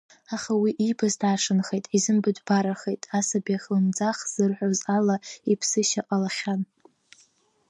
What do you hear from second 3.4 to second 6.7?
ахлымӡаах ззырҳәо ала иԥсышьа ҟалахьан…